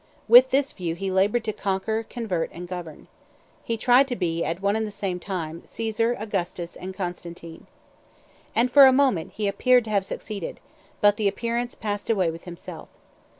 With 0.27 0.49
this 0.49 0.71
view 0.71 0.95
he 0.95 1.11
labored 1.11 1.43
to 1.43 1.53
conquer, 1.53 2.01
convert, 2.01 2.49
and 2.51 2.67
govern. 2.67 3.07
He 3.63 3.77
tried 3.77 4.07
to 4.07 4.15
be, 4.15 4.43
at 4.43 4.59
one 4.59 4.75
and 4.75 4.87
the 4.87 4.89
same 4.89 5.19
time, 5.19 5.61
Caesar, 5.67 6.15
Augustus, 6.17 6.75
and 6.75 6.91
Constantine. 6.91 7.67
And 8.55 8.71
for 8.71 8.87
a 8.87 8.91
moment 8.91 9.33
he 9.33 9.47
appeared 9.47 9.83
to 9.83 9.91
have 9.91 10.03
succeeded; 10.03 10.59
but 11.01 11.17
the 11.17 11.27
appearance 11.27 11.75
passed 11.75 12.09
away 12.09 12.31
with 12.31 12.45
himself. 12.45 12.89